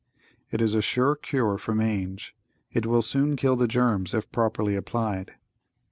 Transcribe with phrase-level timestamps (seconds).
[0.49, 2.35] It is a sure cure for mange.
[2.73, 5.33] It will soon kill the germs, if properly applied.